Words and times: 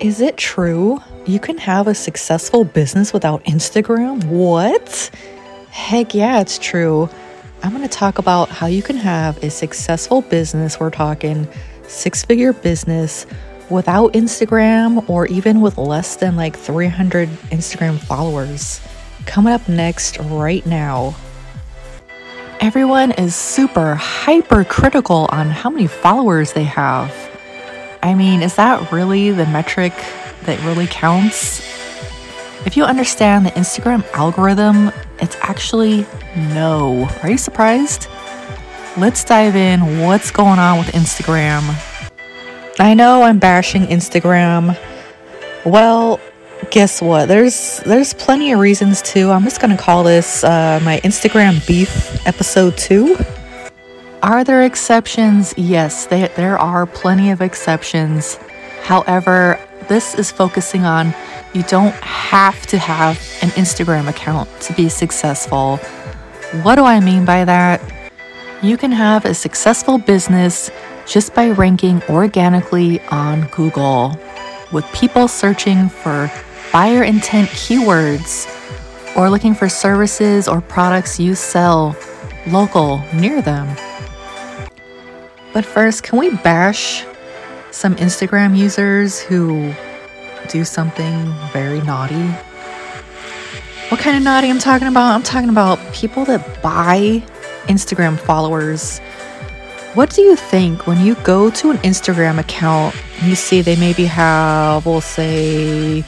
Is 0.00 0.22
it 0.22 0.38
true 0.38 0.98
you 1.26 1.38
can 1.38 1.58
have 1.58 1.86
a 1.86 1.94
successful 1.94 2.64
business 2.64 3.12
without 3.12 3.44
Instagram? 3.44 4.24
What? 4.24 5.10
Heck 5.68 6.14
yeah, 6.14 6.40
it's 6.40 6.58
true. 6.58 7.10
I'm 7.62 7.72
going 7.72 7.82
to 7.82 7.88
talk 7.88 8.18
about 8.18 8.48
how 8.48 8.66
you 8.66 8.82
can 8.82 8.96
have 8.96 9.36
a 9.44 9.50
successful 9.50 10.22
business. 10.22 10.80
We're 10.80 10.88
talking 10.88 11.46
six 11.86 12.24
figure 12.24 12.54
business 12.54 13.26
without 13.68 14.14
Instagram 14.14 15.06
or 15.06 15.26
even 15.26 15.60
with 15.60 15.76
less 15.76 16.16
than 16.16 16.34
like 16.34 16.56
300 16.56 17.28
Instagram 17.50 17.98
followers. 17.98 18.80
Coming 19.26 19.52
up 19.52 19.68
next, 19.68 20.18
right 20.18 20.64
now. 20.64 21.14
Everyone 22.60 23.12
is 23.12 23.36
super 23.36 23.96
hyper 23.96 24.64
critical 24.64 25.28
on 25.30 25.50
how 25.50 25.68
many 25.68 25.86
followers 25.86 26.54
they 26.54 26.64
have. 26.64 27.29
I 28.02 28.14
mean, 28.14 28.42
is 28.42 28.56
that 28.56 28.90
really 28.92 29.30
the 29.30 29.46
metric 29.46 29.92
that 30.44 30.62
really 30.64 30.86
counts? 30.86 31.60
If 32.66 32.76
you 32.76 32.84
understand 32.84 33.46
the 33.46 33.50
Instagram 33.50 34.04
algorithm, 34.12 34.92
it's 35.18 35.36
actually 35.40 36.06
no. 36.36 37.08
Are 37.22 37.30
you 37.30 37.38
surprised? 37.38 38.08
Let's 38.96 39.24
dive 39.24 39.56
in. 39.56 40.00
What's 40.00 40.30
going 40.30 40.58
on 40.58 40.78
with 40.78 40.88
Instagram? 40.88 41.62
I 42.78 42.94
know 42.94 43.22
I'm 43.22 43.38
bashing 43.38 43.82
Instagram. 43.82 44.78
Well, 45.64 46.20
guess 46.70 47.02
what? 47.02 47.26
There's 47.26 47.78
there's 47.86 48.14
plenty 48.14 48.52
of 48.52 48.60
reasons 48.60 49.02
to. 49.12 49.30
I'm 49.30 49.44
just 49.44 49.60
gonna 49.60 49.76
call 49.76 50.02
this 50.02 50.42
uh, 50.44 50.80
my 50.82 50.98
Instagram 51.00 51.66
beef 51.66 52.26
episode 52.26 52.76
two. 52.76 53.16
Are 54.22 54.44
there 54.44 54.62
exceptions? 54.62 55.54
Yes, 55.56 56.04
they, 56.04 56.28
there 56.36 56.58
are 56.58 56.84
plenty 56.84 57.30
of 57.30 57.40
exceptions. 57.40 58.36
However, 58.82 59.58
this 59.88 60.14
is 60.14 60.30
focusing 60.30 60.84
on 60.84 61.14
you 61.54 61.62
don't 61.62 61.94
have 61.94 62.66
to 62.66 62.76
have 62.76 63.16
an 63.40 63.48
Instagram 63.50 64.08
account 64.08 64.48
to 64.60 64.74
be 64.74 64.90
successful. 64.90 65.78
What 66.62 66.74
do 66.74 66.84
I 66.84 67.00
mean 67.00 67.24
by 67.24 67.46
that? 67.46 67.80
You 68.62 68.76
can 68.76 68.92
have 68.92 69.24
a 69.24 69.32
successful 69.32 69.96
business 69.96 70.70
just 71.06 71.34
by 71.34 71.48
ranking 71.52 72.02
organically 72.10 73.00
on 73.04 73.46
Google 73.46 74.18
with 74.70 74.84
people 74.92 75.28
searching 75.28 75.88
for 75.88 76.30
buyer 76.74 77.04
intent 77.04 77.48
keywords 77.48 78.46
or 79.16 79.30
looking 79.30 79.54
for 79.54 79.70
services 79.70 80.46
or 80.46 80.60
products 80.60 81.18
you 81.18 81.34
sell 81.34 81.96
local 82.46 83.02
near 83.14 83.40
them. 83.40 83.74
But 85.52 85.64
first, 85.64 86.02
can 86.02 86.18
we 86.18 86.30
bash 86.36 87.04
some 87.70 87.96
Instagram 87.96 88.56
users 88.56 89.20
who 89.20 89.72
do 90.48 90.64
something 90.64 91.32
very 91.52 91.80
naughty? 91.82 92.24
What 93.88 94.00
kind 94.00 94.16
of 94.16 94.22
naughty 94.22 94.48
I'm 94.48 94.58
talking 94.58 94.88
about? 94.88 95.14
I'm 95.14 95.22
talking 95.22 95.48
about 95.48 95.78
people 95.92 96.24
that 96.26 96.62
buy 96.62 97.22
Instagram 97.66 98.18
followers. 98.18 98.98
What 99.94 100.10
do 100.10 100.22
you 100.22 100.36
think 100.36 100.86
when 100.86 101.04
you 101.04 101.16
go 101.16 101.50
to 101.50 101.70
an 101.70 101.78
Instagram 101.78 102.38
account 102.38 102.94
you 103.22 103.34
see 103.34 103.60
they 103.60 103.76
maybe 103.76 104.06
have, 104.06 104.86
we'll 104.86 105.00
say, 105.00 106.04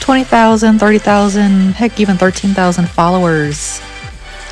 20,000, 0.00 0.78
30,000, 0.78 1.72
heck, 1.72 2.00
even 2.00 2.16
13,000 2.16 2.88
followers. 2.88 3.80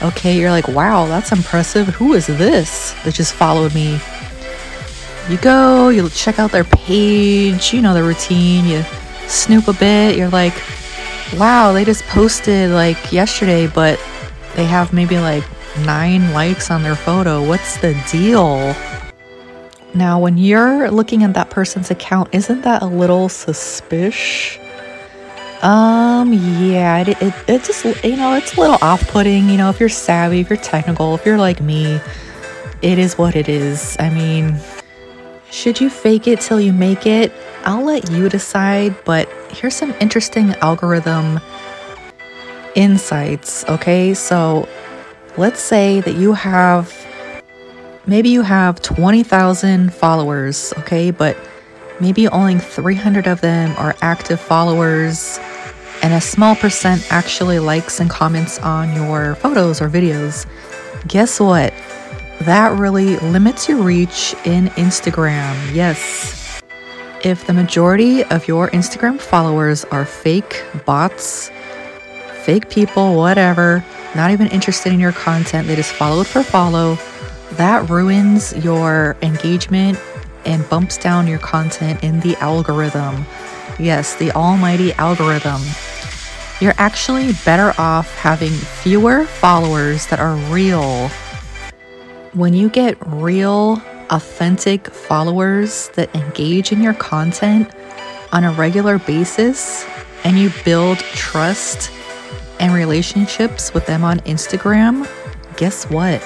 Okay, 0.02 0.38
you're 0.38 0.50
like, 0.50 0.68
wow, 0.68 1.06
that's 1.06 1.32
impressive. 1.32 1.88
Who 1.88 2.14
is 2.14 2.27
this 2.27 2.92
that 3.04 3.14
just 3.14 3.32
followed 3.32 3.74
me? 3.74 3.98
You 5.30 5.38
go, 5.38 5.88
you 5.88 6.08
check 6.10 6.38
out 6.38 6.50
their 6.50 6.64
page, 6.64 7.72
you 7.72 7.80
know 7.80 7.94
the 7.94 8.02
routine, 8.02 8.66
you 8.66 8.82
snoop 9.28 9.68
a 9.68 9.72
bit, 9.72 10.16
you're 10.16 10.28
like, 10.28 10.54
wow, 11.38 11.72
they 11.72 11.84
just 11.84 12.02
posted 12.04 12.70
like 12.70 13.12
yesterday, 13.12 13.66
but 13.66 14.00
they 14.56 14.64
have 14.64 14.92
maybe 14.92 15.18
like 15.18 15.44
nine 15.80 16.32
likes 16.32 16.70
on 16.70 16.82
their 16.82 16.96
photo. 16.96 17.46
What's 17.46 17.78
the 17.78 17.94
deal? 18.11 18.74
Now, 19.94 20.18
when 20.18 20.38
you're 20.38 20.90
looking 20.90 21.22
at 21.22 21.34
that 21.34 21.50
person's 21.50 21.90
account, 21.90 22.30
isn't 22.32 22.62
that 22.62 22.82
a 22.82 22.86
little 22.86 23.28
suspicious? 23.28 24.58
Um, 25.62 26.32
yeah, 26.32 26.98
it, 26.98 27.08
it, 27.22 27.34
it 27.46 27.62
just, 27.62 27.84
you 28.02 28.16
know, 28.16 28.34
it's 28.34 28.56
a 28.56 28.61
little 28.61 28.78
off 28.82 29.06
putting. 29.08 29.48
You 29.48 29.58
know, 29.58 29.70
if 29.70 29.78
you're 29.78 29.88
savvy, 29.88 30.40
if 30.40 30.50
you're 30.50 30.56
technical, 30.56 31.14
if 31.14 31.24
you're 31.24 31.38
like 31.38 31.61
me, 31.61 32.00
it 32.80 32.98
is 32.98 33.16
what 33.16 33.36
it 33.36 33.48
is. 33.48 33.96
I 34.00 34.11
mean, 34.11 34.58
should 35.52 35.80
you 35.80 35.90
fake 35.90 36.27
it 36.27 36.40
till 36.40 36.61
you 36.61 36.73
make 36.73 37.07
it? 37.07 37.30
I'll 37.64 37.85
let 37.85 38.11
you 38.11 38.29
decide, 38.29 38.96
but 39.05 39.29
here's 39.51 39.77
some 39.77 39.95
interesting 40.01 40.55
algorithm 40.57 41.40
insights, 42.74 43.64
okay? 43.68 44.14
So 44.14 44.67
let's 45.36 45.61
say 45.61 46.01
that 46.01 46.17
you 46.17 46.33
have 46.33 46.92
maybe 48.07 48.30
you 48.30 48.42
have 48.42 48.80
20,000 48.80 49.92
followers, 49.92 50.73
okay, 50.79 51.11
but 51.11 51.36
maybe 52.01 52.27
only 52.29 52.58
300 52.58 53.27
of 53.27 53.42
them 53.42 53.77
are 53.77 53.95
active 54.01 54.41
followers 54.41 55.39
and 56.02 56.14
a 56.14 56.20
small 56.20 56.57
percent 56.57 57.07
actually 57.12 57.58
likes 57.58 58.01
and 58.01 58.11
comments 58.11 58.58
on 58.58 58.92
your 58.96 59.36
photos 59.36 59.80
or 59.80 59.89
videos, 59.89 60.46
guess 61.07 61.39
what? 61.39 61.73
That 62.45 62.79
really 62.79 63.19
limits 63.19 63.69
your 63.69 63.79
reach 63.79 64.35
in 64.45 64.67
Instagram. 64.70 65.75
Yes. 65.75 66.61
If 67.23 67.47
the 67.47 67.53
majority 67.53 68.25
of 68.25 68.48
your 68.48 68.69
Instagram 68.70 69.20
followers 69.20 69.85
are 69.86 70.05
fake 70.05 70.64
bots, 70.85 71.53
fake 72.42 72.69
people, 72.69 73.14
whatever, 73.17 73.85
not 74.17 74.33
even 74.33 74.48
interested 74.48 74.92
in 74.92 74.98
your 74.98 75.13
content, 75.13 75.69
they 75.69 75.77
just 75.77 75.92
followed 75.92 76.27
for 76.27 76.42
follow, 76.42 76.98
that 77.53 77.89
ruins 77.89 78.53
your 78.64 79.17
engagement 79.23 80.01
and 80.45 80.69
bumps 80.69 80.98
down 80.98 81.29
your 81.29 81.39
content 81.39 82.03
in 82.03 82.19
the 82.20 82.35
algorithm. 82.36 83.24
Yes, 83.79 84.17
the 84.17 84.33
almighty 84.33 84.92
algorithm 84.95 85.63
you're 86.63 86.74
actually 86.79 87.33
better 87.45 87.74
off 87.77 88.14
having 88.19 88.53
fewer 88.53 89.24
followers 89.24 90.07
that 90.07 90.20
are 90.20 90.36
real. 90.53 91.11
When 92.34 92.54
you 92.54 92.70
get 92.70 92.96
real, 93.06 93.82
authentic 94.08 94.88
followers 94.88 95.90
that 95.96 96.14
engage 96.14 96.72
in 96.72 96.82
your 96.82 96.94
content 96.94 97.70
on 98.32 98.42
a 98.42 98.52
regular 98.52 98.98
basis 98.98 99.86
and 100.24 100.38
you 100.38 100.50
build 100.64 100.96
trust 100.98 101.90
and 102.58 102.72
relationships 102.72 103.74
with 103.74 103.84
them 103.84 104.02
on 104.02 104.20
Instagram, 104.20 105.06
guess 105.58 105.90
what? 105.90 106.22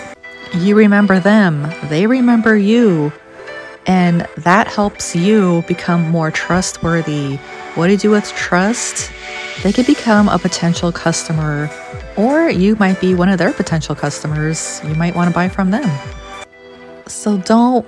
You 0.54 0.76
remember 0.76 1.18
them, 1.18 1.72
they 1.88 2.06
remember 2.06 2.56
you, 2.56 3.12
and 3.86 4.28
that 4.36 4.68
helps 4.68 5.16
you 5.16 5.64
become 5.66 6.08
more 6.08 6.30
trustworthy. 6.30 7.34
What 7.74 7.86
do 7.86 7.92
you 7.94 7.98
do 7.98 8.10
with 8.10 8.28
trust? 8.28 9.10
they 9.62 9.72
could 9.72 9.86
become 9.86 10.28
a 10.28 10.38
potential 10.38 10.92
customer, 10.92 11.68
or 12.16 12.48
you 12.48 12.76
might 12.76 13.00
be 13.00 13.14
one 13.14 13.28
of 13.28 13.38
their 13.38 13.52
potential 13.52 13.94
customers. 13.94 14.80
You 14.84 14.94
might 14.94 15.14
want 15.14 15.28
to 15.28 15.34
buy 15.34 15.48
from 15.48 15.70
them. 15.70 15.90
So 17.06 17.38
don't 17.38 17.86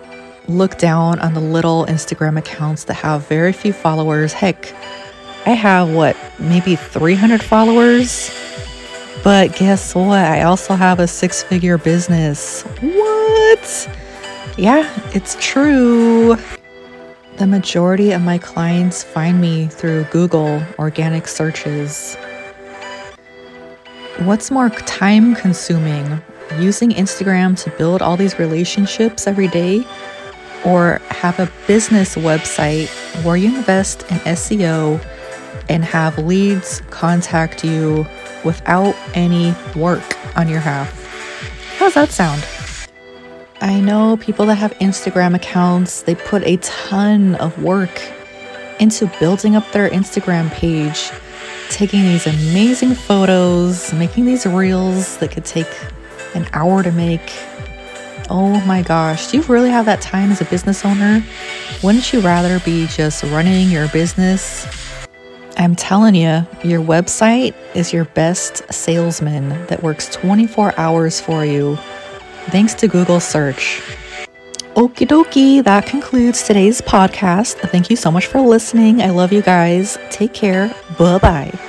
look 0.49 0.79
down 0.79 1.19
on 1.21 1.35
the 1.35 1.41
little 1.41 1.85
Instagram 1.87 2.39
accounts 2.39 2.85
that 2.85 2.95
have 2.95 3.27
very 3.29 3.53
few 3.53 3.73
followers. 3.73 4.33
Heck, 4.33 4.73
I 5.47 5.51
have 5.51 5.91
what, 5.91 6.17
maybe 6.39 6.77
300 6.77 7.43
followers? 7.43 8.31
But 9.25 9.57
guess 9.57 9.95
what? 9.95 10.19
I 10.19 10.43
also 10.43 10.75
have 10.75 11.01
a 11.01 11.07
six 11.07 11.43
figure 11.43 11.79
business. 11.79 12.63
What? 12.63 13.91
Yeah, 14.57 14.91
it's 15.15 15.37
true. 15.41 16.37
The 17.37 17.47
majority 17.47 18.13
of 18.13 18.23
my 18.23 18.39
clients 18.39 19.03
find 19.03 19.41
me 19.41 19.69
through 19.69 20.05
Google 20.05 20.63
organic 20.79 21.29
searches. 21.29 22.17
What's 24.19 24.51
more 24.51 24.69
time 24.71 25.37
consuming? 25.37 26.21
Using 26.59 26.91
Instagram 26.91 27.57
to 27.63 27.71
build 27.79 28.03
all 28.03 28.17
these 28.17 28.37
relationships 28.37 29.29
every 29.29 29.47
day, 29.47 29.87
or 30.65 31.01
have 31.11 31.39
a 31.39 31.49
business 31.69 32.17
website 32.17 32.89
where 33.25 33.37
you 33.37 33.55
invest 33.55 34.03
in 34.11 34.19
SEO 34.19 35.01
and 35.69 35.85
have 35.85 36.19
leads 36.19 36.81
contact 36.91 37.65
you 37.65 38.05
without 38.45 38.97
any 39.15 39.55
work 39.77 40.17
on 40.37 40.49
your 40.49 40.61
half? 40.61 40.91
How's 41.79 41.95
that 41.95 42.11
sound? 42.11 42.45
I 43.61 43.79
know 43.79 44.17
people 44.17 44.47
that 44.47 44.57
have 44.57 44.73
Instagram 44.81 45.37
accounts, 45.37 46.03
they 46.03 46.17
put 46.17 46.43
a 46.43 46.57
ton 46.57 47.37
of 47.37 47.63
work 47.63 48.03
into 48.81 49.07
building 49.21 49.55
up 49.55 49.71
their 49.71 49.89
Instagram 49.91 50.51
page, 50.51 51.13
taking 51.71 52.03
these 52.03 52.27
amazing 52.27 52.95
photos, 52.95 53.93
making 53.93 54.27
these 54.27 54.47
reels 54.47 55.17
that 55.19 55.31
could 55.31 55.45
take 55.45 55.69
an 56.35 56.47
hour 56.53 56.83
to 56.83 56.93
make. 56.93 57.33
Oh 58.31 58.61
my 58.67 58.83
gosh, 58.83 59.31
do 59.31 59.39
you 59.39 59.43
really 59.45 59.71
have 59.71 59.87
that 59.87 60.01
time 60.01 60.31
as 60.31 60.41
a 60.41 60.45
business 60.47 60.85
owner? 60.85 61.25
Wouldn't 61.83 62.13
you 62.13 62.21
rather 62.21 62.61
be 62.61 62.87
just 62.87 63.23
running 63.25 63.71
your 63.71 63.89
business? 63.89 64.67
I'm 65.57 65.75
telling 65.75 66.15
you, 66.15 66.47
your 66.63 66.81
website 66.81 67.55
is 67.75 67.93
your 67.93 68.05
best 68.05 68.73
salesman 68.73 69.49
that 69.67 69.83
works 69.83 70.09
24 70.11 70.79
hours 70.79 71.21
for 71.21 71.45
you, 71.45 71.77
thanks 72.51 72.75
to 72.75 72.89
Google 72.89 73.19
search. 73.19 73.83
Okie 74.79 75.09
dokie, 75.09 75.65
that 75.65 75.87
concludes 75.87 76.45
today's 76.45 76.81
podcast. 76.81 77.57
Thank 77.73 77.91
you 77.91 77.97
so 77.97 78.13
much 78.13 78.27
for 78.27 78.41
listening. 78.41 79.03
I 79.03 79.11
love 79.11 79.33
you 79.33 79.43
guys. 79.43 79.99
Take 80.11 80.33
care. 80.33 80.73
Bye 80.97 81.19
bye. 81.19 81.68